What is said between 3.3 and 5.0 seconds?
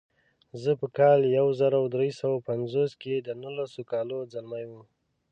نولسو کالو ځلمی وم.